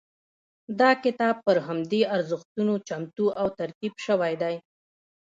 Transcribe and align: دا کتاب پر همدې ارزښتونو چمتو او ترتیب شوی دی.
دا 0.79 0.91
کتاب 1.03 1.35
پر 1.45 1.57
همدې 1.67 2.01
ارزښتونو 2.15 2.73
چمتو 2.87 3.25
او 3.39 3.47
ترتیب 3.59 3.93
شوی 4.05 4.33
دی. 4.41 4.55